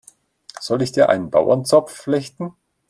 [0.59, 2.55] Soll ich dir einen Bauernzopf flechten?